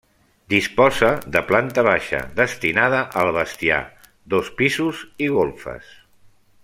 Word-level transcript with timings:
Disposa 0.51 1.09
de 1.35 1.41
planta 1.49 1.83
baixa, 1.87 2.21
destinada 2.39 3.03
al 3.25 3.29
bestiar, 3.37 3.83
dos 4.35 4.51
pisos 4.63 5.05
i 5.27 5.29
golfes. 5.37 5.95